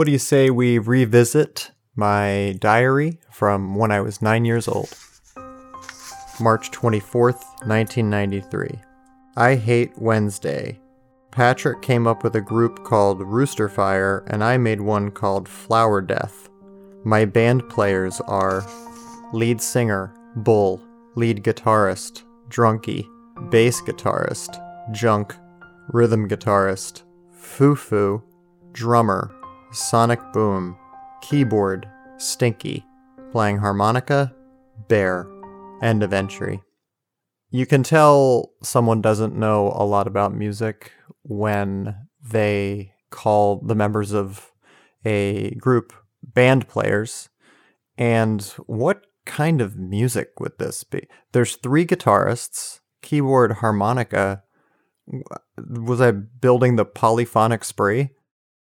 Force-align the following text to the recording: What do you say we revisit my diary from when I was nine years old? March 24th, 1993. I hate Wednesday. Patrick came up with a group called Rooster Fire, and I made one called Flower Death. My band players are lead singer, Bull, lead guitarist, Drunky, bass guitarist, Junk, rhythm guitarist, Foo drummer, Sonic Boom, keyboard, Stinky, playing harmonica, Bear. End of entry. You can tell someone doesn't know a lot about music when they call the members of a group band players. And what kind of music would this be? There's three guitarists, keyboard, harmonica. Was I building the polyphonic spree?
What 0.00 0.06
do 0.06 0.12
you 0.12 0.18
say 0.18 0.48
we 0.48 0.78
revisit 0.78 1.72
my 1.94 2.56
diary 2.58 3.18
from 3.30 3.74
when 3.74 3.90
I 3.90 4.00
was 4.00 4.22
nine 4.22 4.46
years 4.46 4.66
old? 4.66 4.96
March 6.40 6.70
24th, 6.70 7.44
1993. 7.66 8.80
I 9.36 9.56
hate 9.56 9.92
Wednesday. 9.98 10.80
Patrick 11.30 11.82
came 11.82 12.06
up 12.06 12.24
with 12.24 12.34
a 12.34 12.40
group 12.40 12.82
called 12.82 13.20
Rooster 13.20 13.68
Fire, 13.68 14.24
and 14.28 14.42
I 14.42 14.56
made 14.56 14.80
one 14.80 15.10
called 15.10 15.46
Flower 15.46 16.00
Death. 16.00 16.48
My 17.04 17.26
band 17.26 17.68
players 17.68 18.22
are 18.22 18.64
lead 19.34 19.60
singer, 19.60 20.14
Bull, 20.34 20.80
lead 21.14 21.44
guitarist, 21.44 22.22
Drunky, 22.48 23.06
bass 23.50 23.82
guitarist, 23.82 24.58
Junk, 24.92 25.36
rhythm 25.88 26.26
guitarist, 26.26 27.02
Foo 27.34 28.22
drummer, 28.72 29.36
Sonic 29.72 30.20
Boom, 30.32 30.76
keyboard, 31.22 31.88
Stinky, 32.16 32.84
playing 33.30 33.58
harmonica, 33.58 34.34
Bear. 34.88 35.28
End 35.82 36.02
of 36.02 36.12
entry. 36.12 36.62
You 37.50 37.66
can 37.66 37.82
tell 37.82 38.50
someone 38.62 39.00
doesn't 39.00 39.36
know 39.36 39.72
a 39.74 39.84
lot 39.84 40.06
about 40.06 40.34
music 40.34 40.92
when 41.22 41.94
they 42.22 42.92
call 43.10 43.60
the 43.60 43.74
members 43.74 44.12
of 44.12 44.52
a 45.04 45.54
group 45.54 45.92
band 46.22 46.68
players. 46.68 47.28
And 47.96 48.42
what 48.66 49.06
kind 49.24 49.60
of 49.60 49.76
music 49.76 50.40
would 50.40 50.58
this 50.58 50.84
be? 50.84 51.06
There's 51.32 51.56
three 51.56 51.86
guitarists, 51.86 52.80
keyboard, 53.02 53.52
harmonica. 53.52 54.42
Was 55.56 56.00
I 56.00 56.10
building 56.10 56.76
the 56.76 56.84
polyphonic 56.84 57.64
spree? 57.64 58.10